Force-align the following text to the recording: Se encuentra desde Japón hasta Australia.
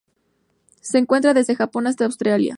Se 0.81 0.97
encuentra 0.97 1.35
desde 1.35 1.55
Japón 1.55 1.85
hasta 1.85 2.05
Australia. 2.05 2.49